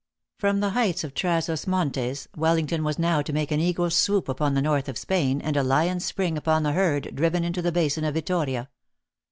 [0.39, 3.95] From the heights of Traz os Montes, Wellington was now to make an eagle s
[3.95, 7.43] swoop upon the north of Spain, and a lion s spring upon the herd, driven
[7.43, 8.67] into the basin of Vittoria.